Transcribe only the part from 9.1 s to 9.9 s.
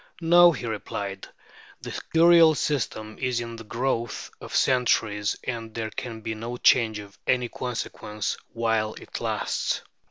lasts.